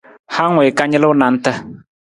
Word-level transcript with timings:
Hang 0.35 0.53
wii 0.59 0.71
ka 0.77 0.83
nalu 0.87 1.09
nanta. 1.19 1.51